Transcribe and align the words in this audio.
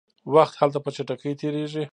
وخت 0.33 0.53
هلته 0.61 0.79
په 0.83 0.89
چټکۍ 0.95 1.33
تیریږي. 1.39 1.83